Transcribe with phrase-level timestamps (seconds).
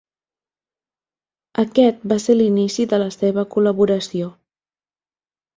[1.65, 4.35] Aquest va ser l'inici de la seva col·laboració.